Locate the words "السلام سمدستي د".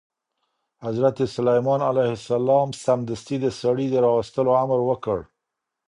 2.17-3.45